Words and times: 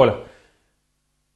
Hola. 0.00 0.20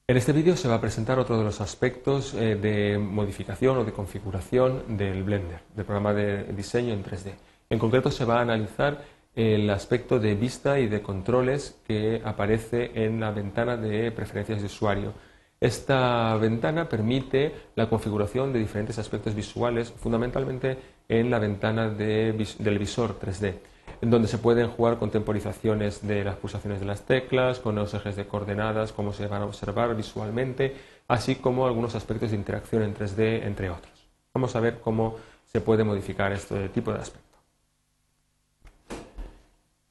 En 0.06 0.16
este 0.16 0.32
vídeo 0.32 0.56
se 0.56 0.68
va 0.68 0.76
a 0.76 0.80
presentar 0.80 1.18
otro 1.18 1.36
de 1.36 1.42
los 1.42 1.60
aspectos 1.60 2.32
eh, 2.34 2.54
de 2.54 2.96
modificación 2.96 3.76
o 3.78 3.84
de 3.84 3.90
configuración 3.90 4.96
del 4.96 5.24
Blender, 5.24 5.62
del 5.74 5.84
programa 5.84 6.14
de 6.14 6.44
diseño 6.52 6.92
en 6.92 7.02
3D. 7.02 7.32
En 7.70 7.80
concreto 7.80 8.12
se 8.12 8.24
va 8.24 8.38
a 8.38 8.42
analizar 8.42 9.02
el 9.34 9.68
aspecto 9.68 10.20
de 10.20 10.36
vista 10.36 10.78
y 10.78 10.86
de 10.86 11.02
controles 11.02 11.80
que 11.88 12.22
aparece 12.24 12.92
en 12.94 13.18
la 13.18 13.32
ventana 13.32 13.76
de 13.76 14.12
preferencias 14.12 14.60
de 14.60 14.66
usuario. 14.66 15.12
Esta 15.58 16.36
ventana 16.36 16.88
permite 16.88 17.52
la 17.74 17.88
configuración 17.88 18.52
de 18.52 18.60
diferentes 18.60 18.96
aspectos 18.96 19.34
visuales, 19.34 19.90
fundamentalmente 19.90 20.78
en 21.08 21.32
la 21.32 21.40
ventana 21.40 21.88
del 21.88 22.78
visor 22.78 23.18
3D 23.18 23.71
en 24.00 24.10
donde 24.10 24.28
se 24.28 24.38
pueden 24.38 24.68
jugar 24.68 24.98
con 24.98 25.10
temporizaciones 25.10 26.06
de 26.06 26.24
las 26.24 26.36
pulsaciones 26.36 26.80
de 26.80 26.86
las 26.86 27.02
teclas, 27.02 27.58
con 27.58 27.74
los 27.74 27.92
ejes 27.94 28.16
de 28.16 28.26
coordenadas, 28.26 28.92
cómo 28.92 29.12
se 29.12 29.26
van 29.26 29.42
a 29.42 29.46
observar 29.46 29.94
visualmente, 29.94 30.76
así 31.08 31.36
como 31.36 31.66
algunos 31.66 31.94
aspectos 31.94 32.30
de 32.30 32.36
interacción 32.36 32.82
en 32.82 32.94
3D, 32.94 33.44
entre 33.44 33.70
otros. 33.70 33.92
Vamos 34.34 34.56
a 34.56 34.60
ver 34.60 34.80
cómo 34.80 35.16
se 35.44 35.60
puede 35.60 35.84
modificar 35.84 36.32
este 36.32 36.68
tipo 36.70 36.92
de 36.92 37.00
aspecto. 37.00 37.32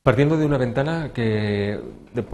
Partiendo 0.04 0.36
de 0.36 0.48
una 0.48 0.58
ventana 0.58 1.12
que 1.14 1.80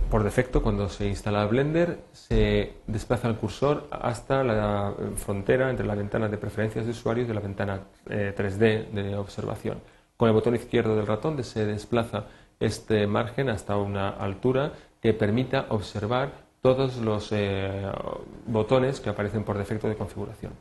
por 0.10 0.24
defecto 0.24 0.62
cuando 0.64 0.88
se 0.88 1.06
instala 1.06 1.46
Blender 1.48 2.00
se 2.14 2.76
desplaza 2.88 3.28
el 3.28 3.36
cursor 3.36 3.90
hasta 3.92 4.42
la 4.42 4.94
frontera 5.18 5.70
entre 5.70 5.86
la 5.86 5.96
ventana 5.96 6.30
de 6.30 6.38
preferencias 6.38 6.86
de 6.86 6.92
usuario 6.92 7.26
y 7.26 7.28
la 7.28 7.42
ventana 7.42 7.82
3D 8.06 8.62
eh, 8.62 8.88
de 8.94 9.16
observación. 9.18 9.82
Con 10.18 10.30
el 10.30 10.34
botón 10.34 10.56
izquierdo 10.56 10.96
del 10.96 11.06
ratón 11.06 11.42
se 11.44 11.66
desplaza 11.66 12.26
este 12.60 13.06
margen 13.06 13.50
hasta 13.50 13.78
una 13.78 14.10
altura 14.10 14.74
que 15.00 15.14
permita 15.14 15.68
observar 15.70 16.48
todos 16.62 16.98
los 16.98 17.32
eh, 17.32 17.86
botones 18.48 19.00
que 19.00 19.10
aparecen 19.10 19.44
por 19.44 19.58
defecto 19.58 19.88
de 19.88 19.96
configuración. 19.96 20.54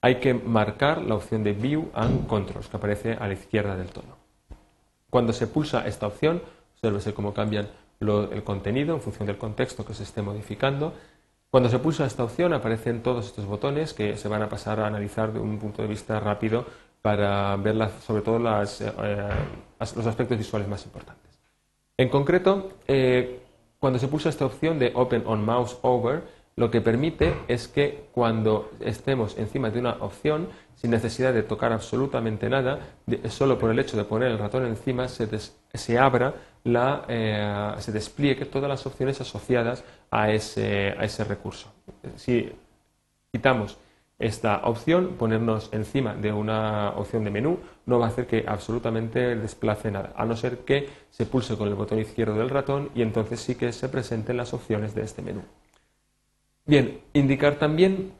Hay 0.00 0.20
que 0.20 0.32
marcar 0.32 1.02
la 1.02 1.16
opción 1.16 1.42
de 1.42 1.52
View 1.52 1.90
and 1.92 2.26
Controls 2.28 2.68
que 2.68 2.76
aparece 2.76 3.12
a 3.14 3.26
la 3.26 3.34
izquierda 3.34 3.76
del 3.76 3.90
todo. 3.90 4.16
Cuando 5.10 5.32
se 5.32 5.48
pulsa 5.48 5.86
esta 5.86 6.06
opción, 6.06 6.40
observe 6.82 7.12
cómo 7.12 7.34
cambian 7.34 7.68
el 8.00 8.42
contenido 8.44 8.94
en 8.94 9.02
función 9.02 9.26
del 9.26 9.36
contexto 9.36 9.84
que 9.84 9.92
se 9.92 10.04
esté 10.04 10.22
modificando. 10.22 10.94
Cuando 11.50 11.68
se 11.68 11.80
pulsa 11.80 12.06
esta 12.06 12.24
opción 12.24 12.54
aparecen 12.54 13.02
todos 13.02 13.26
estos 13.26 13.44
botones 13.44 13.92
que 13.92 14.16
se 14.16 14.28
van 14.28 14.42
a 14.42 14.48
pasar 14.48 14.80
a 14.80 14.86
analizar 14.86 15.32
de 15.32 15.40
un 15.40 15.58
punto 15.58 15.82
de 15.82 15.88
vista 15.88 16.20
rápido 16.20 16.64
para 17.02 17.56
ver 17.56 17.76
sobre 18.06 18.22
todo 18.22 18.38
las, 18.38 18.80
eh, 18.80 18.92
los 19.78 20.06
aspectos 20.06 20.36
visuales 20.38 20.68
más 20.68 20.84
importantes. 20.84 21.40
En 21.96 22.08
concreto, 22.08 22.72
eh, 22.86 23.40
cuando 23.78 23.98
se 23.98 24.08
pulsa 24.08 24.28
esta 24.28 24.46
opción 24.46 24.78
de 24.78 24.92
Open 24.94 25.22
on 25.26 25.44
Mouse 25.44 25.78
Over, 25.82 26.22
lo 26.56 26.70
que 26.70 26.80
permite 26.80 27.34
es 27.48 27.68
que 27.68 28.08
cuando 28.12 28.70
estemos 28.80 29.38
encima 29.38 29.70
de 29.70 29.80
una 29.80 29.92
opción, 30.00 30.48
sin 30.74 30.90
necesidad 30.90 31.32
de 31.32 31.42
tocar 31.42 31.72
absolutamente 31.72 32.48
nada, 32.48 32.80
solo 33.28 33.58
por 33.58 33.70
el 33.70 33.78
hecho 33.78 33.96
de 33.96 34.04
poner 34.04 34.30
el 34.30 34.38
ratón 34.38 34.66
encima, 34.66 35.08
se, 35.08 35.26
se 35.72 35.98
abra 35.98 36.34
la, 36.64 37.04
eh, 37.08 37.74
se 37.78 37.92
despliegue 37.92 38.44
todas 38.44 38.68
las 38.68 38.84
opciones 38.86 39.20
asociadas 39.20 39.84
a 40.10 40.30
ese, 40.30 40.94
a 40.98 41.04
ese 41.04 41.24
recurso. 41.24 41.72
Si 42.16 42.50
quitamos 43.32 43.78
esta 44.20 44.60
opción, 44.64 45.14
ponernos 45.18 45.70
encima 45.72 46.14
de 46.14 46.30
una 46.32 46.90
opción 46.90 47.24
de 47.24 47.30
menú, 47.30 47.58
no 47.86 47.98
va 47.98 48.06
a 48.06 48.08
hacer 48.10 48.26
que 48.26 48.44
absolutamente 48.46 49.34
desplace 49.34 49.90
nada, 49.90 50.12
a 50.14 50.26
no 50.26 50.36
ser 50.36 50.58
que 50.58 50.88
se 51.10 51.24
pulse 51.24 51.56
con 51.56 51.68
el 51.68 51.74
botón 51.74 51.98
izquierdo 51.98 52.34
del 52.34 52.50
ratón 52.50 52.90
y 52.94 53.00
entonces 53.00 53.40
sí 53.40 53.54
que 53.54 53.72
se 53.72 53.88
presenten 53.88 54.36
las 54.36 54.52
opciones 54.52 54.94
de 54.94 55.02
este 55.02 55.22
menú. 55.22 55.40
Bien, 56.66 57.00
indicar 57.14 57.54
también 57.54 58.12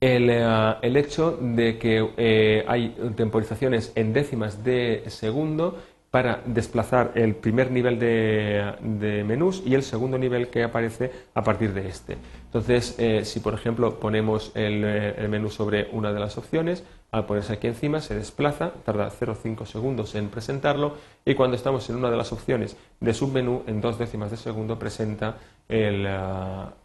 el, 0.00 0.28
eh, 0.28 0.76
hecho 0.82 1.38
de 1.40 1.78
que 1.78 2.12
eh, 2.18 2.64
hay 2.68 2.94
temporizaciones 3.16 3.92
en 3.94 4.12
décimas 4.12 4.62
de 4.62 5.04
segundo 5.08 5.78
para 6.10 6.40
desplazar 6.46 7.12
el 7.14 7.34
primer 7.34 7.70
nivel 7.70 7.98
de, 7.98 9.24
menús 9.26 9.62
y 9.66 9.74
el 9.74 9.82
segundo 9.82 10.18
nivel 10.18 10.48
que 10.48 10.62
aparece 10.62 11.10
a 11.34 11.42
partir 11.42 11.72
de 11.74 11.88
este. 11.88 12.16
Entonces, 12.44 12.94
eh, 12.98 13.24
si 13.24 13.40
por 13.40 13.54
ejemplo 13.54 13.98
ponemos 13.98 14.52
eh, 14.54 15.14
el, 15.18 15.28
menú 15.28 15.50
sobre 15.50 15.88
una 15.92 16.12
de 16.12 16.20
las 16.20 16.38
opciones, 16.38 16.84
al 17.10 17.26
ponerse 17.26 17.54
aquí 17.54 17.66
encima 17.66 18.00
se 18.00 18.14
desplaza, 18.14 18.72
tarda 18.84 19.10
0,5 19.10 19.66
segundos 19.66 20.14
en 20.14 20.28
presentarlo 20.28 20.96
y 21.24 21.34
cuando 21.34 21.56
estamos 21.56 21.88
en 21.90 21.96
una 21.96 22.10
de 22.10 22.16
las 22.16 22.32
opciones 22.32 22.76
de 23.00 23.12
submenú, 23.12 23.62
en 23.66 23.80
dos 23.80 23.98
décimas 23.98 24.30
de 24.30 24.36
segundo 24.36 24.78
presenta 24.78 25.36
el, 25.68 26.06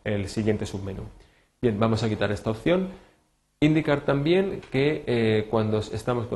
eh, 0.03 0.27
siguiente 0.27 0.65
submenú. 0.65 1.03
Bien, 1.61 1.79
vamos 1.79 2.03
a 2.03 2.09
quitar 2.09 2.31
esta 2.31 2.49
opción. 2.49 2.89
Indicar 3.59 4.01
también 4.01 4.61
que 4.71 5.45
cuando 5.51 5.77
estamos 5.77 6.27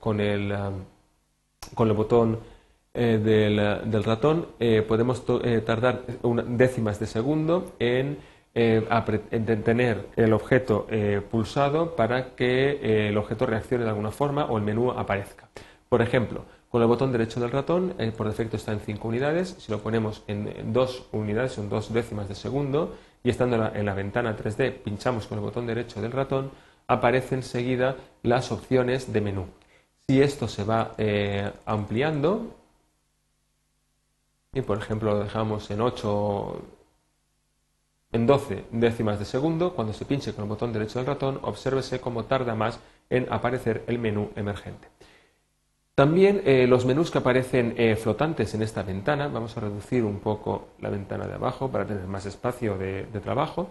con 0.00 0.20
el 0.20 0.52
con 1.74 1.88
el 1.88 1.94
botón 1.94 2.38
eh, 2.98 3.18
del, 3.18 4.04
ratón 4.04 4.46
eh, 4.58 4.80
podemos 4.80 5.22
eh, 5.44 5.60
tardar 5.60 6.04
décimas 6.48 6.98
de 6.98 7.06
segundo 7.06 7.74
en, 7.78 8.18
tener 8.54 10.06
el 10.16 10.32
objeto 10.32 10.86
pulsado 11.30 11.94
para 11.94 12.34
que 12.34 13.08
el 13.08 13.18
objeto 13.18 13.44
reaccione 13.44 13.84
de 13.84 13.90
alguna 13.90 14.10
forma 14.10 14.46
o 14.46 14.56
el 14.56 14.64
menú 14.64 14.92
aparezca. 14.92 15.50
Por 15.90 16.00
ejemplo, 16.00 16.46
con 16.70 16.80
el 16.80 16.88
botón 16.88 17.12
derecho 17.12 17.38
del 17.38 17.50
ratón, 17.50 17.94
por 18.16 18.26
defecto 18.26 18.56
está 18.56 18.72
en 18.72 18.80
5 18.80 19.08
unidades, 19.08 19.56
si 19.58 19.70
lo 19.70 19.80
ponemos 19.80 20.24
en 20.26 20.72
2 20.72 21.08
unidades, 21.12 21.52
son 21.52 21.68
2 21.68 21.92
décimas 21.92 22.30
de 22.30 22.34
segundo, 22.34 22.96
y 23.22 23.28
estando 23.28 23.56
en 23.74 23.84
la, 23.84 23.92
ventana 23.92 24.34
3D, 24.34 24.72
pinchamos 24.82 25.26
con 25.26 25.36
el 25.36 25.44
botón 25.44 25.66
derecho 25.66 26.00
del 26.00 26.12
ratón, 26.12 26.50
aparecen 26.86 27.40
enseguida 27.40 27.96
las 28.22 28.52
opciones 28.52 29.12
de 29.12 29.20
menú. 29.20 29.46
Si 30.08 30.22
esto 30.22 30.46
se 30.46 30.62
va 30.62 30.94
eh, 30.98 31.50
ampliando, 31.64 32.54
y 34.52 34.60
por 34.62 34.78
ejemplo 34.78 35.14
lo 35.14 35.24
dejamos 35.24 35.68
en 35.72 35.80
8, 35.80 36.62
en 38.12 38.26
12 38.26 38.64
décimas 38.70 39.18
de 39.18 39.24
segundo, 39.24 39.74
cuando 39.74 39.92
se 39.92 40.04
pinche 40.04 40.32
con 40.32 40.44
el 40.44 40.48
botón 40.48 40.72
derecho 40.72 41.00
del 41.00 41.06
ratón, 41.06 41.40
obsérvese 41.42 42.00
cómo 42.00 42.24
tarda 42.24 42.54
más 42.54 42.78
en 43.10 43.26
aparecer 43.32 43.82
el 43.88 43.98
menú 43.98 44.30
emergente. 44.36 44.86
También 45.96 46.42
eh, 46.44 46.68
los 46.68 46.84
menús 46.84 47.10
que 47.10 47.18
aparecen 47.18 47.74
eh, 47.76 47.96
flotantes 47.96 48.54
en 48.54 48.62
esta 48.62 48.84
ventana, 48.84 49.26
vamos 49.26 49.56
a 49.56 49.60
reducir 49.60 50.04
un 50.04 50.20
poco 50.20 50.68
la 50.78 50.90
ventana 50.90 51.26
de 51.26 51.34
abajo 51.34 51.68
para 51.68 51.84
tener 51.84 52.06
más 52.06 52.26
espacio 52.26 52.78
de, 52.78 53.06
trabajo. 53.24 53.70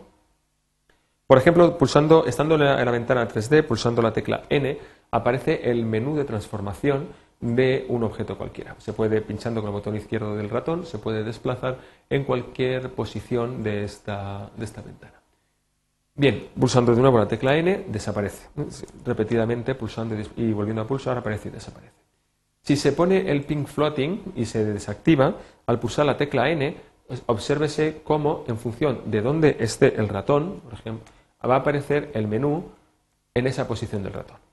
Por 1.28 1.38
ejemplo, 1.38 1.78
pulsando, 1.78 2.26
estando 2.26 2.56
en 2.56 2.86
la 2.86 2.92
ventana 2.92 3.26
3D, 3.26 3.64
pulsando 3.64 4.02
la 4.02 4.12
tecla 4.12 4.44
N, 4.50 4.78
aparece 5.16 5.72
el 5.72 5.86
menú 5.86 6.16
de 6.16 6.26
transformación 6.26 7.08
de 7.40 7.86
un 7.90 8.04
objeto 8.04 8.38
cualquiera. 8.38 8.76
Se 8.80 8.92
puede, 8.92 9.22
pinchando 9.22 9.62
con 9.62 9.70
el 9.70 9.74
botón 9.74 9.96
izquierdo 9.96 10.36
del 10.36 10.50
ratón, 10.50 10.86
se 10.86 10.98
puede 10.98 11.24
desplazar 11.24 11.78
en 12.10 12.26
cualquier 12.26 12.92
posición 12.92 13.64
de 13.64 13.86
esta, 13.86 14.52
ventana. 14.58 15.22
Bien, 16.16 16.50
pulsando 16.60 16.94
de 16.94 17.02
nuevo 17.02 17.18
la 17.18 17.28
tecla 17.28 17.58
N, 17.58 17.86
desaparece. 17.88 18.50
Repetidamente 19.06 19.76
pulsando 19.76 20.16
y 20.36 20.52
volviendo 20.52 20.82
a 20.82 20.88
pulsar, 20.88 21.18
aparece 21.18 21.50
y 21.50 21.52
desaparece. 21.52 21.94
Si 22.62 22.76
se 22.76 22.92
pone 22.92 23.30
el 23.32 23.44
ping 23.44 23.66
floating 23.66 24.34
y 24.36 24.46
se 24.46 24.66
desactiva, 24.66 25.36
al 25.66 25.80
pulsar 25.80 26.06
la 26.06 26.18
tecla 26.18 26.50
N, 26.50 26.76
obsérvese 27.28 28.02
cómo, 28.04 28.44
en 28.48 28.58
función 28.58 29.02
de 29.06 29.22
dónde 29.22 29.58
esté 29.60 29.96
el 29.96 30.10
ratón, 30.10 30.62
por 30.62 30.74
ejemplo, 30.74 31.06
va 31.48 31.56
a 31.56 31.60
aparecer 31.60 32.12
el 32.14 32.28
menú 32.28 32.66
en 33.34 33.48
esa 33.48 33.68
posición 33.68 34.04
del 34.04 34.14
ratón. 34.14 34.45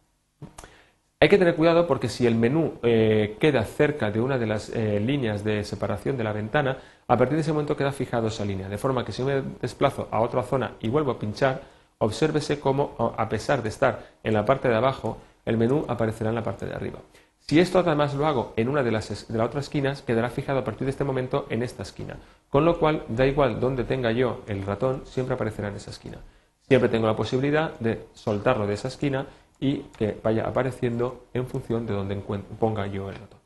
Hay 1.22 1.28
que 1.28 1.38
tener 1.38 1.54
cuidado 1.54 1.86
porque 1.86 2.08
si 2.08 2.26
el 2.26 2.34
menú 2.34 2.80
eh, 2.82 3.36
queda 3.38 3.62
cerca 3.62 4.10
de 4.10 4.20
una 4.20 4.38
de 4.38 4.46
las 4.48 4.70
eh, 4.70 4.98
líneas 4.98 5.44
de 5.44 5.62
separación 5.62 6.16
de 6.16 6.24
la 6.24 6.32
ventana, 6.32 6.78
a 7.06 7.16
partir 7.16 7.36
de 7.36 7.42
ese 7.42 7.52
momento 7.52 7.76
queda 7.76 7.92
fijado 7.92 8.26
esa 8.26 8.44
línea, 8.44 8.68
de 8.68 8.76
forma 8.76 9.04
que 9.04 9.12
si 9.12 9.22
me 9.22 9.40
desplazo 9.60 10.08
a 10.10 10.20
otra 10.20 10.42
zona 10.42 10.72
y 10.80 10.88
vuelvo 10.88 11.12
a 11.12 11.20
pinchar, 11.20 11.62
obsérvese 11.98 12.58
cómo, 12.58 13.14
a 13.16 13.28
pesar 13.28 13.62
de 13.62 13.68
estar 13.68 14.04
en 14.24 14.34
la 14.34 14.44
parte 14.44 14.66
de 14.66 14.74
abajo, 14.74 15.18
el 15.46 15.56
menú 15.56 15.84
aparecerá 15.86 16.30
en 16.30 16.34
la 16.34 16.42
parte 16.42 16.66
de 16.66 16.74
arriba. 16.74 16.98
Si 17.38 17.60
esto 17.60 17.78
además 17.78 18.14
lo 18.14 18.26
hago 18.26 18.52
en 18.56 18.68
una 18.68 18.82
de 18.82 18.90
las, 18.90 19.28
de 19.28 19.38
las 19.38 19.46
otras 19.46 19.66
esquinas, 19.66 20.02
quedará 20.02 20.28
fijado 20.28 20.58
a 20.58 20.64
partir 20.64 20.86
de 20.86 20.90
este 20.90 21.04
momento 21.04 21.46
en 21.50 21.62
esta 21.62 21.84
esquina. 21.84 22.16
Con 22.50 22.64
lo 22.64 22.80
cual, 22.80 23.04
da 23.06 23.24
igual 23.28 23.60
donde 23.60 23.84
tenga 23.84 24.10
yo 24.10 24.40
el 24.48 24.66
ratón, 24.66 25.02
siempre 25.04 25.36
aparecerá 25.36 25.68
en 25.68 25.76
esa 25.76 25.92
esquina. 25.92 26.18
Siempre 26.66 26.88
tengo 26.88 27.06
la 27.06 27.14
posibilidad 27.14 27.78
de 27.78 28.06
soltarlo 28.12 28.66
de 28.66 28.74
esa 28.74 28.88
esquina 28.88 29.26
y 29.62 29.84
que 29.96 30.18
vaya 30.24 30.44
apareciendo 30.44 31.26
en 31.32 31.46
función 31.46 31.86
de 31.86 31.94
donde 31.94 32.16
ponga 32.58 32.88
yo 32.88 33.08
el 33.10 33.14
ratón. 33.14 33.38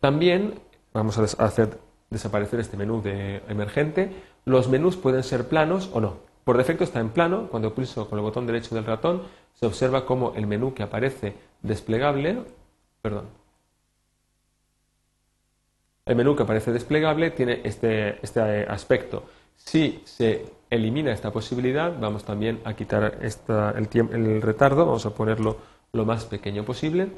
También 0.00 0.54
vamos 0.94 1.18
a 1.18 1.44
hacer 1.44 1.78
desaparecer 2.08 2.60
este 2.60 2.78
menú 2.78 3.02
de 3.02 3.42
emergente. 3.46 4.10
Los 4.46 4.70
menús 4.70 4.96
pueden 4.96 5.22
ser 5.22 5.48
planos 5.48 5.90
o 5.92 6.00
no. 6.00 6.16
Por 6.44 6.56
defecto 6.56 6.82
está 6.82 7.00
en 7.00 7.10
plano. 7.10 7.48
Cuando 7.50 7.74
pulso 7.74 8.08
con 8.08 8.18
el 8.18 8.22
botón 8.24 8.46
derecho 8.46 8.74
del 8.74 8.86
ratón 8.86 9.24
se 9.52 9.66
observa 9.66 10.06
como 10.06 10.32
el 10.34 10.46
menú 10.46 10.72
que 10.72 10.82
aparece 10.82 11.34
desplegable, 11.60 12.44
perdón, 13.02 13.26
El 16.06 16.16
menú 16.16 16.34
que 16.34 16.44
aparece 16.44 16.72
desplegable 16.72 17.32
tiene 17.32 17.60
este, 17.64 18.18
este 18.24 18.40
aspecto. 18.62 19.24
Si 19.56 20.00
se 20.06 20.57
elimina 20.70 21.12
esta 21.12 21.32
posibilidad, 21.32 21.98
vamos 21.98 22.24
también 22.24 22.60
a 22.64 22.74
quitar 22.74 23.18
el, 23.22 23.88
el 24.12 24.42
retardo, 24.42 24.86
vamos 24.86 25.06
a 25.06 25.14
ponerlo 25.14 25.56
lo 25.92 26.04
más 26.04 26.24
pequeño 26.24 26.64
posible. 26.64 27.08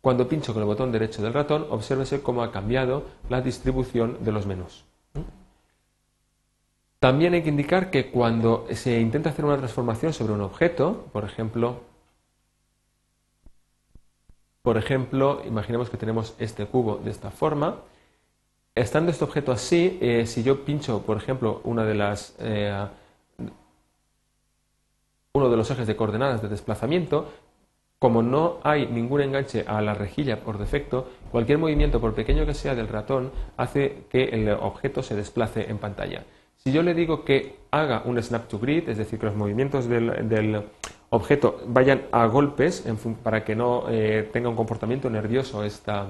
Cuando 0.00 0.28
pincho 0.28 0.52
con 0.52 0.62
el 0.62 0.68
botón 0.68 0.92
derecho 0.92 1.22
del 1.22 1.32
ratón, 1.32 1.66
obsérvese 1.70 2.22
cómo 2.22 2.42
ha 2.42 2.52
cambiado 2.52 3.04
la 3.28 3.40
distribución 3.40 4.18
de 4.24 4.32
los 4.32 4.46
menús. 4.46 4.84
También 7.00 7.34
hay 7.34 7.42
que 7.42 7.48
indicar 7.48 7.90
que 7.90 8.10
cuando 8.10 8.66
se 8.72 9.00
intenta 9.00 9.30
hacer 9.30 9.44
una 9.44 9.56
transformación 9.56 10.12
sobre 10.12 10.32
un 10.32 10.40
objeto, 10.40 11.06
por 11.12 11.24
ejemplo, 11.24 11.82
por 14.62 14.76
ejemplo, 14.76 15.42
imaginemos 15.46 15.90
que 15.90 15.96
tenemos 15.96 16.34
este 16.38 16.66
cubo 16.66 16.96
de 16.96 17.10
esta 17.10 17.30
forma, 17.30 17.82
estando 18.74 19.10
este 19.10 19.24
objeto 19.24 19.52
así, 19.52 19.98
eh, 20.00 20.26
si 20.26 20.42
yo 20.42 20.64
pincho, 20.64 21.02
por 21.02 21.16
ejemplo, 21.16 21.60
eh, 21.64 22.86
uno 25.34 25.50
de 25.50 25.56
los 25.56 25.70
ejes 25.70 25.86
de 25.86 25.96
coordenadas 25.96 26.42
de 26.42 26.48
desplazamiento, 26.48 27.28
como 27.98 28.22
no 28.22 28.58
hay 28.62 28.86
ningún 28.86 29.20
enganche 29.20 29.64
a 29.66 29.82
la 29.82 29.94
rejilla 29.94 30.40
por 30.40 30.58
defecto, 30.58 31.08
cualquier 31.32 31.58
movimiento, 31.58 32.00
por 32.00 32.14
pequeño 32.14 32.46
que 32.46 32.54
sea 32.54 32.74
del 32.74 32.88
ratón, 32.88 33.32
hace 33.56 34.04
que 34.08 34.24
el 34.24 34.48
objeto 34.50 35.02
se 35.02 35.16
desplace 35.16 35.68
en 35.68 35.78
pantalla. 35.78 36.24
Si 36.56 36.72
yo 36.72 36.82
le 36.82 36.94
digo 36.94 37.24
que 37.24 37.56
haga 37.70 38.02
un 38.04 38.22
snap 38.22 38.48
to 38.48 38.58
grid, 38.58 38.88
es 38.88 38.98
decir, 38.98 39.18
que 39.18 39.26
los 39.26 39.34
movimientos 39.34 39.88
del, 39.88 40.64
objeto 41.10 41.62
vayan 41.66 42.02
a 42.12 42.26
golpes 42.26 42.84
para 43.22 43.42
que 43.42 43.56
no 43.56 43.84
eh, 43.88 44.28
tenga 44.32 44.50
un 44.50 44.56
comportamiento 44.56 45.08
nervioso 45.08 45.64
esta, 45.64 46.06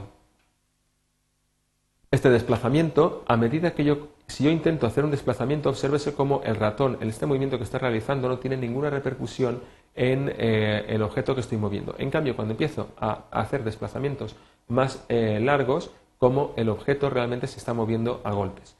este 2.10 2.30
desplazamiento, 2.30 3.24
a 3.26 3.36
medida 3.36 3.74
que 3.74 3.84
yo, 3.84 4.08
si 4.26 4.44
yo 4.44 4.50
intento 4.50 4.86
hacer 4.86 5.04
un 5.04 5.10
desplazamiento, 5.10 5.68
obsérvese 5.68 6.14
cómo 6.14 6.40
el 6.44 6.56
ratón, 6.56 6.96
en 7.00 7.08
este 7.08 7.26
movimiento 7.26 7.58
que 7.58 7.64
está 7.64 7.78
realizando, 7.78 8.28
no 8.28 8.38
tiene 8.38 8.56
ninguna 8.56 8.90
repercusión 8.90 9.60
en 9.94 10.32
eh, 10.36 10.86
el 10.88 11.02
objeto 11.02 11.34
que 11.34 11.42
estoy 11.42 11.58
moviendo. 11.58 11.94
En 11.98 12.10
cambio, 12.10 12.34
cuando 12.34 12.52
empiezo 12.52 12.88
a 12.98 13.24
hacer 13.30 13.64
desplazamientos 13.64 14.36
más 14.68 15.04
eh, 15.08 15.40
largos, 15.42 15.90
como 16.18 16.52
el 16.56 16.68
objeto 16.68 17.10
realmente 17.10 17.46
se 17.46 17.58
está 17.58 17.74
moviendo 17.74 18.20
a 18.24 18.32
golpes. 18.32 18.76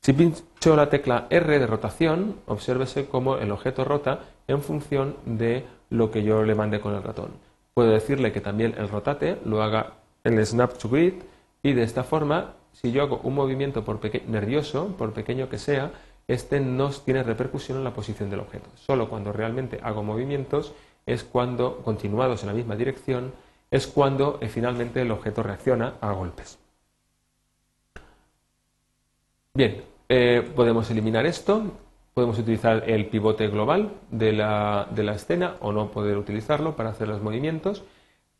Si 0.00 0.12
pincho 0.12 0.74
la 0.74 0.90
tecla 0.90 1.26
R 1.30 1.58
de 1.58 1.66
rotación, 1.66 2.36
obsérvese 2.46 3.06
cómo 3.06 3.36
el 3.36 3.52
objeto 3.52 3.84
rota 3.84 4.20
en 4.48 4.60
función 4.60 5.16
de 5.24 5.64
lo 5.90 6.10
que 6.10 6.24
yo 6.24 6.42
le 6.42 6.54
mande 6.54 6.80
con 6.80 6.94
el 6.94 7.02
ratón. 7.02 7.30
Puedo 7.74 7.90
decirle 7.90 8.32
que 8.32 8.40
también 8.40 8.74
el 8.76 8.88
rotate 8.88 9.38
lo 9.44 9.62
haga 9.62 9.94
el 10.24 10.44
snap 10.44 10.76
to 10.76 10.88
grid 10.88 11.14
y 11.62 11.72
de 11.72 11.84
esta 11.84 12.02
forma, 12.02 12.54
si 12.72 12.92
yo 12.92 13.02
hago 13.02 13.20
un 13.22 13.34
movimiento 13.34 13.84
por 13.84 14.00
nervioso, 14.26 14.94
por 14.98 15.12
pequeño 15.12 15.48
que 15.48 15.58
sea, 15.58 15.92
este 16.28 16.60
no 16.60 16.90
tiene 16.90 17.22
repercusión 17.22 17.78
en 17.78 17.84
la 17.84 17.94
posición 17.94 18.30
del 18.30 18.40
objeto. 18.40 18.68
Solo 18.76 19.08
cuando 19.08 19.32
realmente 19.32 19.80
hago 19.82 20.02
movimientos 20.02 20.72
es 21.06 21.24
cuando, 21.24 21.78
continuados 21.78 22.42
en 22.42 22.48
la 22.48 22.54
misma 22.54 22.76
dirección, 22.76 23.32
es 23.70 23.86
cuando 23.86 24.38
eh, 24.40 24.48
finalmente 24.48 25.02
el 25.02 25.10
objeto 25.10 25.42
reacciona 25.42 25.94
a 26.00 26.12
golpes. 26.12 26.58
Bien, 29.54 29.82
eh, 30.08 30.50
podemos 30.54 30.90
eliminar 30.90 31.26
esto, 31.26 31.72
podemos 32.14 32.38
utilizar 32.38 32.88
el 32.88 33.06
pivote 33.06 33.48
global 33.48 33.92
de 34.10 34.32
la, 34.32 34.88
escena 35.14 35.56
o 35.60 35.72
no 35.72 35.90
poder 35.90 36.16
utilizarlo 36.16 36.76
para 36.76 36.90
hacer 36.90 37.08
los 37.08 37.22
movimientos. 37.22 37.82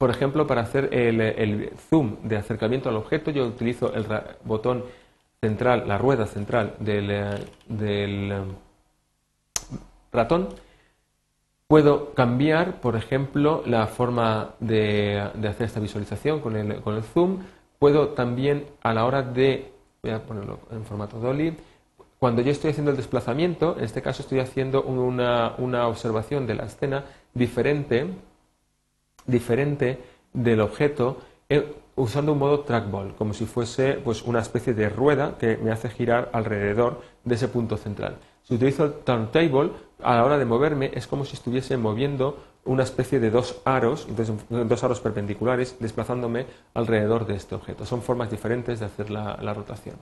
Por 0.02 0.10
ejemplo, 0.10 0.48
para 0.48 0.62
hacer 0.62 0.88
el 0.92 1.70
zoom 1.88 2.16
de 2.24 2.36
acercamiento 2.36 2.88
al 2.88 2.96
objeto, 2.96 3.30
yo 3.30 3.46
utilizo 3.46 3.94
el 3.94 4.04
botón 4.44 4.82
central, 5.40 5.84
la 5.86 5.96
rueda 5.96 6.26
central 6.26 6.74
del, 6.80 7.08
eh, 7.08 7.34
eh, 7.78 8.44
ratón, 10.10 10.48
puedo 11.68 12.14
cambiar, 12.14 12.80
por 12.80 12.96
ejemplo, 12.96 13.62
la 13.64 13.86
forma 13.86 14.56
de, 14.58 15.20
hacer 15.20 15.66
esta 15.66 15.78
visualización 15.78 16.40
con 16.40 16.56
el, 16.56 16.80
con 16.80 16.96
el, 16.96 17.04
zoom. 17.04 17.38
Puedo 17.78 18.08
también, 18.08 18.66
a 18.82 18.92
la 18.92 19.04
hora 19.04 19.22
de, 19.22 19.70
voy 20.02 20.10
a 20.10 20.24
ponerlo 20.24 20.58
en 20.72 20.84
formato 20.84 21.20
dolly, 21.20 21.56
cuando 22.18 22.42
yo 22.42 22.50
estoy 22.50 22.72
haciendo 22.72 22.90
el 22.90 22.96
desplazamiento, 22.96 23.76
en 23.78 23.84
este 23.84 24.02
caso 24.02 24.22
estoy 24.22 24.40
haciendo 24.40 24.82
una, 24.82 25.54
una 25.58 25.86
observación 25.86 26.48
de 26.48 26.56
la 26.56 26.64
escena 26.64 27.04
diferente, 27.34 28.08
diferente 29.26 29.98
del 30.32 30.60
objeto 30.60 31.18
eh, 31.48 31.74
usando 31.96 32.32
un 32.32 32.38
modo 32.38 32.60
trackball, 32.60 33.14
como 33.14 33.34
si 33.34 33.44
fuese 33.44 33.94
pues, 33.94 34.22
una 34.22 34.40
especie 34.40 34.74
de 34.74 34.88
rueda 34.88 35.36
que 35.38 35.56
me 35.58 35.70
hace 35.70 35.90
girar 35.90 36.30
alrededor 36.32 37.02
de 37.24 37.34
ese 37.34 37.48
punto 37.48 37.76
central. 37.76 38.16
Si 38.42 38.54
utilizo 38.54 38.84
el 38.84 38.92
turntable, 39.04 39.70
a 40.02 40.16
la 40.16 40.24
hora 40.24 40.38
de 40.38 40.44
moverme 40.44 40.90
es 40.94 41.06
como 41.06 41.24
si 41.24 41.34
estuviese 41.34 41.76
moviendo 41.76 42.38
una 42.64 42.82
especie 42.82 43.20
de 43.20 43.30
dos 43.30 43.60
aros, 43.64 44.06
dos 44.48 44.84
aros 44.84 45.00
perpendiculares, 45.00 45.76
desplazándome 45.80 46.46
alrededor 46.74 47.26
de 47.26 47.34
este 47.34 47.54
objeto. 47.54 47.84
Son 47.84 48.02
formas 48.02 48.30
diferentes 48.30 48.80
de 48.80 48.86
hacer 48.86 49.10
la, 49.10 49.36
rotación. 49.54 49.96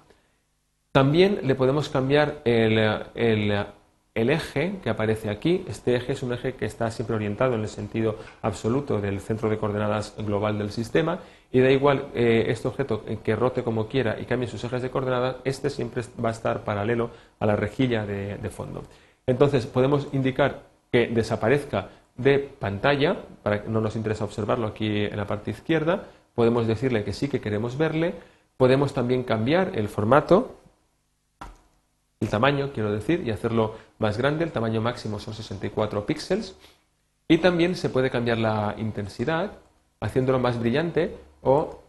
También 0.92 1.40
le 1.42 1.54
podemos 1.54 1.88
cambiar 1.88 2.42
el 2.44 2.78
eje 4.28 4.80
que 4.82 4.90
aparece 4.90 5.30
aquí, 5.30 5.64
este 5.66 5.96
eje 5.96 6.12
es 6.12 6.22
un 6.22 6.34
eje 6.34 6.52
que 6.54 6.66
está 6.66 6.90
siempre 6.90 7.16
orientado 7.16 7.54
en 7.54 7.62
el 7.62 7.68
sentido 7.68 8.16
absoluto 8.42 9.00
del 9.00 9.20
centro 9.20 9.48
de 9.48 9.56
coordenadas 9.56 10.14
global 10.18 10.58
del 10.58 10.70
sistema 10.70 11.20
y 11.52 11.60
da 11.60 11.70
igual 11.70 12.08
eh, 12.14 12.44
este 12.48 12.68
objeto 12.68 13.04
que 13.24 13.36
rote 13.36 13.62
como 13.62 13.88
quiera 13.88 14.20
y 14.20 14.24
cambie 14.24 14.48
sus 14.48 14.62
ejes 14.62 14.82
de 14.82 14.90
coordenadas, 14.90 15.36
este 15.44 15.70
siempre 15.70 16.02
va 16.22 16.28
a 16.28 16.32
estar 16.32 16.64
paralelo 16.64 17.10
a 17.38 17.46
la 17.46 17.56
rejilla 17.56 18.04
de, 18.04 18.50
fondo. 18.50 18.82
Entonces 19.26 19.66
podemos 19.66 20.08
indicar 20.12 20.62
que 20.92 21.06
desaparezca 21.06 21.88
de 22.16 22.38
pantalla, 22.38 23.16
para 23.42 23.62
que 23.62 23.68
no 23.68 23.80
nos 23.80 23.96
interesa 23.96 24.24
observarlo 24.24 24.66
aquí 24.66 25.04
en 25.04 25.16
la 25.16 25.26
parte 25.26 25.50
izquierda, 25.50 26.04
podemos 26.34 26.66
decirle 26.66 27.04
que 27.04 27.12
sí 27.12 27.28
que 27.28 27.40
queremos 27.40 27.78
verle, 27.78 28.14
podemos 28.56 28.92
también 28.92 29.24
cambiar 29.24 29.72
el 29.74 29.88
formato, 29.88 30.59
el 32.20 32.28
tamaño, 32.28 32.70
quiero 32.74 32.92
decir, 32.92 33.26
y 33.26 33.30
hacerlo 33.30 33.76
más 33.98 34.18
grande. 34.18 34.44
El 34.44 34.52
tamaño 34.52 34.82
máximo 34.82 35.18
son 35.18 35.34
64 35.34 36.04
píxeles. 36.04 36.54
Y 37.28 37.38
también 37.38 37.74
se 37.74 37.88
puede 37.88 38.10
cambiar 38.10 38.38
la 38.38 38.74
intensidad 38.76 39.52
haciéndolo 40.00 40.38
más 40.38 40.58
brillante 40.58 41.16
o 41.42 41.80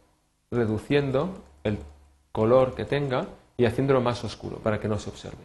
reduciendo 0.51 1.41
el 1.63 1.79
color 2.31 2.75
que 2.75 2.85
tenga 2.85 3.27
y 3.57 3.65
haciéndolo 3.65 4.01
más 4.01 4.23
oscuro 4.23 4.57
para 4.57 4.79
que 4.79 4.87
no 4.87 4.99
se 4.99 5.09
observe. 5.09 5.43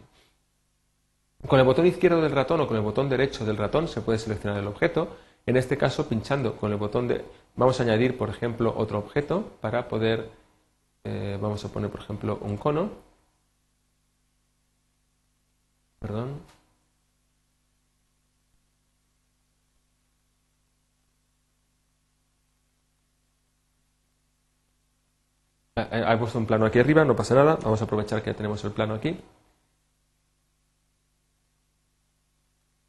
Con 1.47 1.59
el 1.59 1.65
botón 1.65 1.85
izquierdo 1.85 2.21
del 2.21 2.31
ratón 2.31 2.61
o 2.61 2.67
con 2.67 2.77
el 2.77 2.83
botón 2.83 3.09
derecho 3.09 3.45
del 3.45 3.57
ratón 3.57 3.87
se 3.87 4.01
puede 4.01 4.19
seleccionar 4.19 4.59
el 4.59 4.67
objeto. 4.67 5.17
En 5.45 5.55
este 5.55 5.77
caso, 5.77 6.07
pinchando 6.07 6.55
con 6.55 6.71
el 6.71 6.77
botón 6.77 7.07
de... 7.07 7.23
Vamos 7.55 7.79
a 7.79 7.83
añadir, 7.83 8.17
por 8.17 8.29
ejemplo, 8.29 8.73
otro 8.75 8.99
objeto 8.99 9.51
para 9.61 9.87
poder... 9.87 10.29
Eh, 11.03 11.37
vamos 11.41 11.63
a 11.63 11.69
poner, 11.69 11.89
por 11.89 12.01
ejemplo, 12.01 12.37
un 12.41 12.57
cono. 12.57 13.06
Perdón. 15.99 16.41
He 25.77 26.17
puesto 26.17 26.37
un 26.39 26.45
plano 26.45 26.65
aquí 26.65 26.79
arriba, 26.79 27.05
no 27.05 27.15
pasa 27.15 27.35
nada. 27.35 27.57
Vamos 27.63 27.81
a 27.81 27.85
aprovechar 27.85 28.21
que 28.23 28.33
tenemos 28.33 28.63
el 28.63 28.71
plano 28.71 28.95
aquí. 28.95 29.17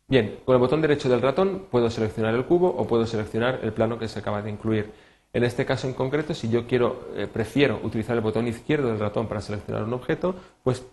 Bien, 0.08 0.40
con 0.44 0.54
el 0.54 0.60
botón 0.60 0.80
derecho 0.80 1.08
del 1.10 1.20
ratón 1.20 1.66
puedo 1.70 1.90
seleccionar 1.90 2.34
el 2.34 2.46
cubo 2.46 2.68
o 2.68 2.86
puedo 2.86 3.06
seleccionar 3.06 3.60
el 3.62 3.72
plano 3.74 3.98
que 3.98 4.08
se 4.08 4.18
acaba 4.18 4.40
de 4.40 4.50
incluir. 4.50 4.90
En 5.34 5.44
este 5.44 5.66
caso 5.66 5.86
en 5.86 5.92
concreto, 5.92 6.32
si 6.32 6.48
yo 6.48 6.66
quiero, 6.66 7.10
eh, 7.14 7.26
prefiero 7.30 7.78
utilizar 7.82 8.16
el 8.16 8.22
botón 8.22 8.48
izquierdo 8.48 8.88
del 8.88 8.98
ratón 8.98 9.28
para 9.28 9.42
seleccionar 9.42 9.84
un 9.84 9.92
objeto, 9.92 10.34
pues 10.62 10.80
eh, 10.80 10.84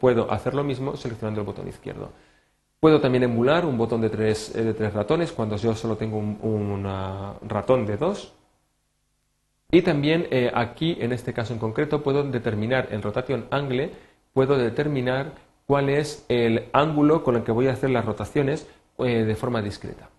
puedo 0.00 0.30
hacer 0.30 0.54
lo 0.54 0.64
mismo 0.64 0.96
seleccionando 0.96 1.40
el 1.40 1.46
botón 1.46 1.68
izquierdo. 1.68 2.10
Puedo 2.80 3.00
también 3.00 3.22
emular 3.22 3.64
un 3.64 3.78
botón 3.78 4.00
de 4.00 4.10
tres, 4.10 4.54
eh, 4.56 4.64
de 4.64 4.74
tres 4.74 4.92
ratones 4.92 5.32
cuando 5.32 5.56
yo 5.56 5.74
solo 5.74 5.96
tengo 5.96 6.18
un, 6.18 6.84
ratón 7.48 7.86
de 7.86 7.96
dos. 7.96 8.34
Y 9.70 9.82
también 9.82 10.28
aquí, 10.52 10.98
en 11.00 11.12
este 11.12 11.32
caso 11.32 11.54
en 11.54 11.58
concreto, 11.58 12.02
puedo 12.02 12.24
determinar 12.24 12.88
el 12.90 13.00
rotation 13.00 13.46
angle, 13.50 13.90
puedo 14.34 14.58
determinar 14.58 15.32
cuál 15.66 15.88
es 15.88 16.26
el 16.28 16.68
ángulo 16.74 17.24
con 17.24 17.36
el 17.36 17.42
que 17.42 17.52
voy 17.52 17.68
a 17.68 17.72
hacer 17.72 17.88
las 17.88 18.04
rotaciones 18.04 18.66
de 18.98 19.34
forma 19.34 19.62
discreta. 19.62 20.10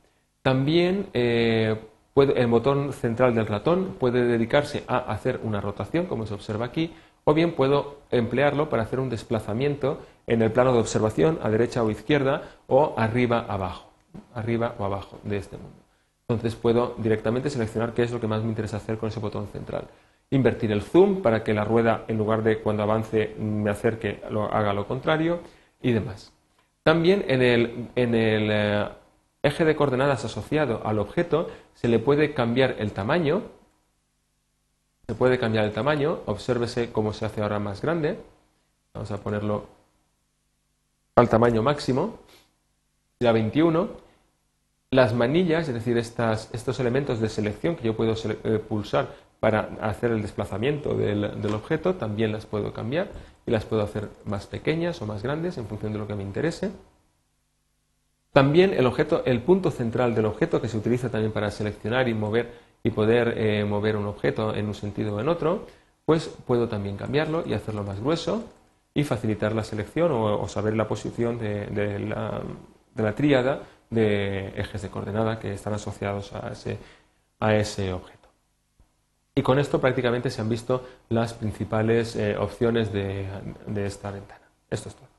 También 0.42 1.08
el 1.14 2.48
botón 2.48 2.94
central 2.94 3.34
del 3.34 3.48
ratón 3.48 3.96
puede 4.00 4.26
dedicarse 4.26 4.84
a 4.88 4.98
hacer 4.98 5.40
una 5.44 5.62
rotación, 5.62 6.06
como 6.06 6.26
se 6.26 6.34
observa 6.34 6.66
aquí, 6.66 6.94
o 7.24 7.34
bien 7.34 7.54
puedo 7.54 7.98
emplearlo 8.12 8.70
para 8.70 8.84
hacer 8.84 9.00
un 9.00 9.10
desplazamiento 9.10 10.00
en 10.28 10.42
el 10.42 10.52
plano 10.52 10.74
de 10.74 10.80
observación, 10.80 11.40
a 11.42 11.50
derecha 11.50 11.84
o 11.84 11.92
izquierda, 11.92 12.44
o 12.68 12.94
arriba 12.98 13.46
abajo, 13.48 13.92
arriba 14.34 14.76
o 14.78 14.86
abajo 14.86 15.20
de 15.24 15.38
este 15.38 15.58
mundo. 15.58 15.84
Entonces 16.28 16.56
puedo 16.56 16.96
directamente 16.98 17.50
seleccionar 17.50 17.94
qué 17.94 18.04
es 18.04 18.12
lo 18.12 18.20
que 18.20 18.28
más 18.28 18.42
me 18.42 18.50
interesa 18.50 18.78
hacer 18.78 18.98
con 18.98 19.10
ese 19.10 19.20
botón 19.20 19.48
central. 19.48 19.88
invertir 20.32 20.72
el 20.72 20.82
zoom 20.82 21.22
para 21.22 21.44
que 21.44 21.54
la 21.54 21.64
rueda, 21.64 22.06
en 22.08 22.18
lugar 22.18 22.42
de 22.42 22.58
cuando 22.60 22.82
avance 22.82 23.36
me 23.38 23.70
acerque, 23.70 24.20
lo, 24.32 24.52
haga 24.52 24.74
lo 24.74 24.88
contrario 24.88 25.42
y 25.80 25.92
demás. 25.92 26.34
También 26.82 27.24
en 27.28 27.42
el, 27.44 27.90
eh, 27.96 28.88
eje 29.44 29.64
de 29.64 29.76
coordenadas 29.76 30.26
asociado 30.26 30.82
al 30.86 30.98
objeto 30.98 31.50
se 31.76 31.88
le 31.88 32.00
puede 32.00 32.34
cambiar 32.34 32.78
el 32.80 32.94
tamaño. 32.94 33.44
Se 35.08 35.16
puede 35.16 35.38
cambiar 35.38 35.66
el 35.66 35.74
tamaño. 35.74 36.20
Obsérvese 36.26 36.92
cómo 36.92 37.14
se 37.14 37.26
hace 37.26 37.42
ahora 37.42 37.60
más 37.60 37.82
grande. 37.82 38.20
Vamos 38.94 39.12
a 39.12 39.18
ponerlo 39.18 39.66
al 41.16 41.30
tamaño 41.30 41.62
máximo. 41.62 42.20
La 43.20 43.32
21. 43.32 43.90
Las 44.92 45.14
manillas, 45.14 45.68
es 45.68 45.74
decir, 45.74 45.98
estos 45.98 46.80
elementos 46.80 47.20
de 47.20 47.28
selección 47.28 47.76
que 47.76 47.84
yo 47.84 47.96
puedo 47.96 48.14
eh, 48.14 48.60
pulsar 48.60 49.10
para 49.40 49.72
hacer 49.82 50.12
el 50.12 50.22
desplazamiento 50.22 50.94
del, 50.94 51.54
objeto, 51.54 51.96
también 51.96 52.32
las 52.32 52.46
puedo 52.46 52.72
cambiar 52.72 53.10
y 53.46 53.52
las 53.52 53.66
puedo 53.66 53.82
hacer 53.82 54.08
más 54.24 54.48
pequeñas 54.48 55.02
o 55.02 55.06
más 55.06 55.22
grandes 55.22 55.58
en 55.58 55.68
función 55.68 55.92
de 55.92 56.00
lo 56.00 56.08
que 56.08 56.16
me 56.16 56.24
interese. 56.24 56.72
También 58.32 58.74
el 58.74 58.86
objeto, 58.86 59.24
el 59.26 59.42
punto 59.42 59.70
central 59.70 60.16
del 60.16 60.28
objeto 60.28 60.62
que 60.62 60.70
se 60.70 60.78
utiliza 60.78 61.10
también 61.10 61.34
para 61.34 61.52
seleccionar 61.52 62.08
y 62.08 62.14
mover 62.14 62.54
y 62.84 62.92
poder 62.92 63.36
eh, 63.38 63.64
mover 63.64 63.96
un 63.96 64.06
objeto 64.06 64.54
en 64.54 64.68
un 64.68 64.74
sentido 64.74 65.16
o 65.16 65.20
en 65.20 65.30
otro, 65.30 65.66
pues 66.06 66.28
puedo 66.46 66.68
también 66.68 66.98
cambiarlo 66.98 67.44
y 67.46 67.54
hacerlo 67.54 67.84
más 67.84 68.00
grueso 68.00 68.44
y 68.94 69.04
facilitar 69.04 69.56
la 69.56 69.64
selección 69.64 70.12
o, 70.12 70.48
saber 70.48 70.76
la 70.76 70.88
posición 70.88 71.40
de, 71.40 72.00
la, 72.96 73.16
tríada 73.16 73.64
de 73.90 74.50
ejes 74.50 74.82
de 74.82 74.90
coordenada 74.90 75.40
que 75.40 75.54
están 75.54 75.74
asociados 75.74 76.34
a 76.34 76.52
ese, 76.52 76.78
a 77.40 77.56
ese 77.56 77.94
objeto. 77.94 78.30
Y 79.34 79.42
con 79.42 79.58
esto 79.58 79.82
prácticamente 79.82 80.30
se 80.30 80.42
han 80.42 80.50
visto 80.50 80.86
las 81.10 81.34
principales 81.34 82.16
eh, 82.16 82.38
opciones 82.38 82.94
de, 82.94 83.26
de 83.66 83.86
esta 83.86 84.12
ventana. 84.12 84.48
Esto 84.70 84.90
es 84.90 84.96
todo. 84.96 85.13